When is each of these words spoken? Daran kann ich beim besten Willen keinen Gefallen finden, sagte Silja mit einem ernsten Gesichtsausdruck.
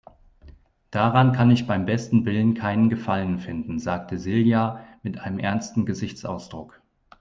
Daran 0.89 1.31
kann 1.31 1.51
ich 1.51 1.67
beim 1.67 1.85
besten 1.85 2.25
Willen 2.25 2.55
keinen 2.55 2.89
Gefallen 2.89 3.37
finden, 3.37 3.77
sagte 3.77 4.17
Silja 4.17 4.83
mit 5.03 5.19
einem 5.19 5.37
ernsten 5.37 5.85
Gesichtsausdruck. 5.85 6.81